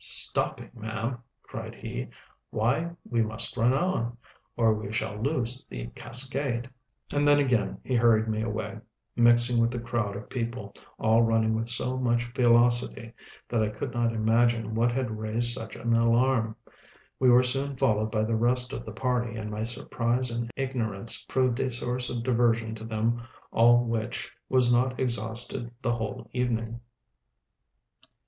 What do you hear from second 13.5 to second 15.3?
I could not imagine what had